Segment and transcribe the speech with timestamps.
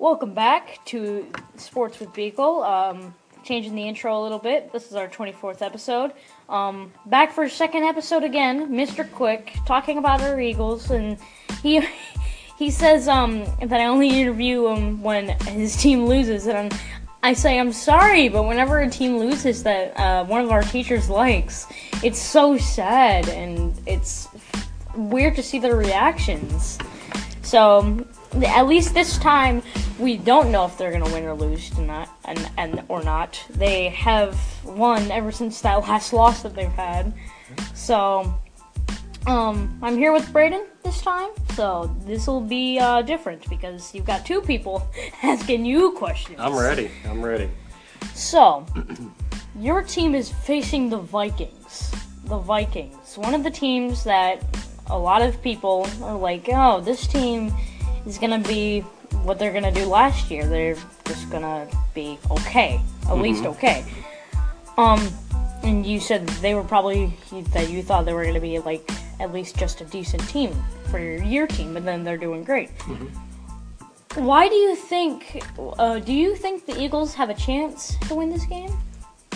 [0.00, 1.26] Welcome back to
[1.56, 2.62] Sports with Beagle.
[2.62, 4.72] Um, changing the intro a little bit.
[4.72, 6.12] This is our 24th episode.
[6.48, 8.68] Um, back for a second episode again.
[8.68, 9.10] Mr.
[9.10, 11.18] Quick talking about our Eagles, and
[11.64, 11.84] he
[12.58, 16.80] he says um, that I only interview him when his team loses, and I'm,
[17.24, 21.10] I say I'm sorry, but whenever a team loses that uh, one of our teachers
[21.10, 21.66] likes,
[22.04, 24.28] it's so sad and it's
[24.94, 26.78] weird to see their reactions.
[27.42, 28.06] So
[28.46, 29.62] at least this time
[29.98, 33.42] we don't know if they're gonna win or lose tonight, and, and or not.
[33.50, 37.12] They have won ever since that last loss that they've had.
[37.74, 38.38] So
[39.26, 44.06] um, I'm here with Braden this time, so this will be uh, different because you've
[44.06, 44.88] got two people
[45.22, 46.38] asking you questions.
[46.38, 46.90] I'm ready.
[47.04, 47.50] I'm ready.
[48.14, 48.64] So,
[49.58, 51.92] your team is facing the Vikings.
[52.24, 54.42] The Vikings, one of the teams that
[54.86, 57.52] a lot of people are like, oh, this team
[58.06, 58.84] is gonna be
[59.24, 60.46] what they're gonna do last year.
[60.46, 63.84] They're just gonna be okay, at least okay.
[64.76, 65.00] Um,
[65.62, 67.12] and you said they were probably
[67.52, 68.88] that you thought they were gonna be like
[69.20, 70.54] at least just a decent team
[70.90, 72.70] for your year team, and then they're doing great.
[74.14, 75.42] Why do you think?
[75.58, 78.70] Uh, do you think the Eagles have a chance to win this game?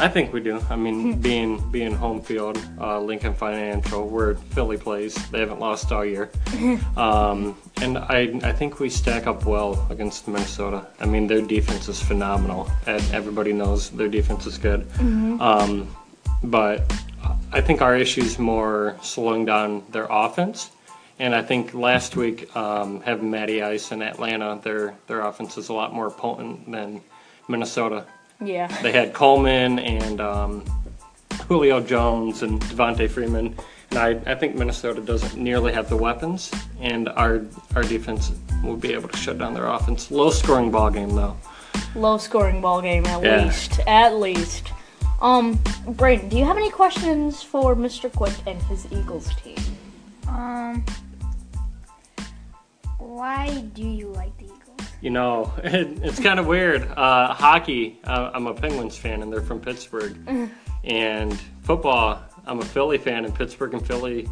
[0.00, 0.60] I think we do.
[0.70, 5.92] I mean, being being home field, uh, Lincoln Financial, where Philly plays, they haven't lost
[5.92, 6.30] all year,
[6.96, 10.86] um, and I I think we stack up well against Minnesota.
[11.00, 14.86] I mean, their defense is phenomenal, and everybody knows their defense is good.
[14.98, 15.94] Um,
[16.42, 16.90] but
[17.52, 20.70] I think our issue is more slowing down their offense.
[21.18, 25.68] And I think last week, um, having Matty Ice in Atlanta, their their offense is
[25.68, 27.02] a lot more potent than
[27.46, 28.06] Minnesota.
[28.42, 28.66] Yeah.
[28.82, 30.64] They had Coleman and um,
[31.46, 33.54] Julio Jones and Devonta Freeman.
[33.90, 38.30] And I, I think Minnesota doesn't nearly have the weapons, and our our defense
[38.62, 40.10] will be able to shut down their offense.
[40.12, 41.36] Low scoring ball game though.
[41.96, 43.44] Low scoring ball game at Yeah.
[43.46, 43.80] least.
[43.88, 44.72] At least.
[45.20, 48.10] Um, Braden, do you have any questions for Mr.
[48.14, 49.56] Quick and his Eagles team?
[50.28, 50.84] Um,
[52.98, 54.69] why do you like the Eagles?
[55.00, 56.82] You know, it, it's kind of weird.
[56.96, 60.16] Uh, hockey, uh, I'm a Penguins fan, and they're from Pittsburgh.
[60.84, 64.28] And football, I'm a Philly fan, and Pittsburgh and Philly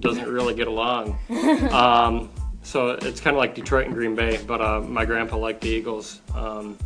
[0.00, 1.18] doesn't really get along.
[1.72, 2.30] Um,
[2.62, 4.38] so it's kind of like Detroit and Green Bay.
[4.46, 6.76] But uh, my grandpa liked the Eagles, um,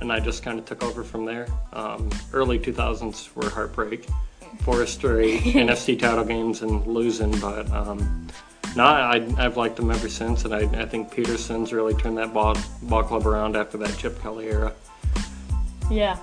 [0.00, 1.48] and I just kind of took over from there.
[1.72, 4.06] Um, early 2000s were heartbreak,
[4.60, 7.70] four straight NFC title games and losing, but.
[8.76, 12.34] No, I, I've liked them ever since, and I, I think Pederson's really turned that
[12.34, 14.74] ball ball club around after that Chip Kelly era.
[15.90, 16.18] Yeah.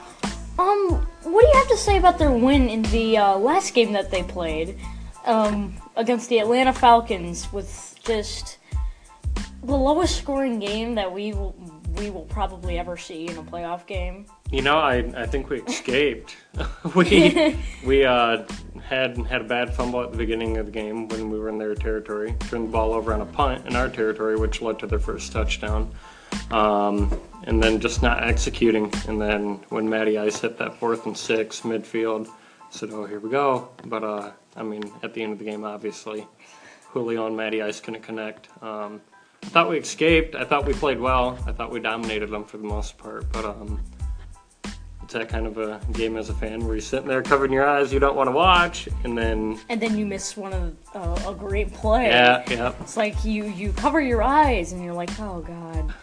[0.60, 3.94] Um, what do you have to say about their win in the uh, last game
[3.94, 4.78] that they played
[5.26, 8.60] um, against the Atlanta Falcons with just
[9.64, 11.56] the lowest scoring game that we will
[11.98, 14.28] we will probably ever see in a playoff game?
[14.54, 16.38] You know, I, I think we escaped.
[16.96, 18.44] we we uh,
[18.84, 21.58] had had a bad fumble at the beginning of the game when we were in
[21.58, 22.36] their territory.
[22.42, 25.32] Turned the ball over on a punt in our territory, which led to their first
[25.32, 25.92] touchdown.
[26.52, 28.94] Um, and then just not executing.
[29.08, 32.32] And then when Matty Ice hit that fourth and six midfield, I
[32.70, 35.64] said, "Oh, here we go." But uh, I mean, at the end of the game,
[35.64, 36.28] obviously,
[36.90, 38.50] Julio and Matty Ice couldn't connect.
[38.62, 39.02] Um,
[39.42, 40.36] I thought we escaped.
[40.36, 41.40] I thought we played well.
[41.48, 43.32] I thought we dominated them for the most part.
[43.32, 43.84] But um,
[45.04, 47.66] it's that kind of a game as a fan where you're sitting there covering your
[47.68, 51.32] eyes, you don't want to watch, and then And then you miss one of uh,
[51.32, 52.08] a great play.
[52.08, 55.94] yeah, yeah, It's like you you cover your eyes and you're like, oh god.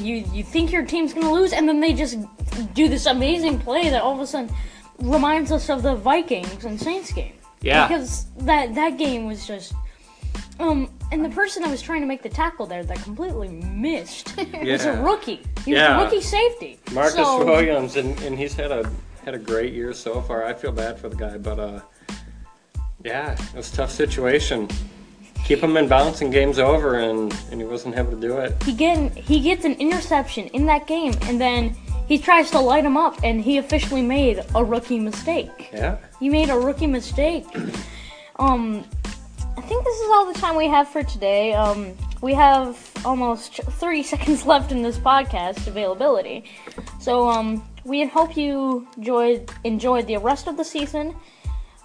[0.00, 2.18] You you think your team's gonna lose, and then they just
[2.74, 4.54] do this amazing play that all of a sudden
[4.98, 7.34] reminds us of the Vikings and Saints game.
[7.60, 7.86] yeah.
[7.86, 9.74] Because that that game was just
[10.58, 14.34] um and the person that was trying to make the tackle there that completely missed
[14.38, 14.72] yeah.
[14.72, 15.42] was a rookie.
[15.66, 16.00] He was Yeah.
[16.00, 16.78] a rookie safety.
[16.92, 18.88] Marcus So- Williams, and, and he's had a
[19.24, 20.44] had a great year so far.
[20.46, 21.80] I feel bad for the guy, but uh,
[23.04, 24.68] yeah, it was a tough situation.
[25.44, 28.60] Keep him in bounds and game's over, and, and he wasn't able to do it.
[28.62, 31.74] he get he gets an interception in that game and then
[32.08, 35.70] he tries to light him up and he officially made a rookie mistake.
[35.72, 35.96] Yeah.
[36.20, 37.44] You made a rookie mistake.
[38.38, 38.84] Um,
[39.56, 41.54] I think this is all the time we have for today.
[41.54, 46.44] Um, we have almost 30 seconds left in this podcast availability.
[47.00, 51.14] So, um, we hope you enjoyed enjoyed the rest of the season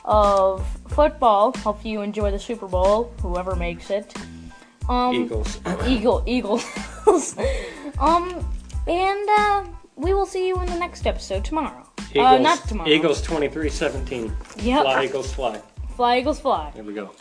[0.06, 1.54] of football.
[1.58, 4.14] Hope you enjoy the Super Bowl, whoever makes it.
[4.90, 5.60] Um, Eagles.
[5.88, 6.66] Eagle, Eagles.
[8.00, 8.46] um,
[8.88, 11.88] and uh, we will see you in the next episode tomorrow.
[12.12, 12.90] Eagles uh, not tomorrow.
[12.90, 14.64] Eagles 23-17.
[14.64, 14.82] Yep.
[14.82, 15.62] Fly, Eagles, fly.
[15.96, 16.72] Fly, Eagles, fly.
[16.74, 17.12] There we go.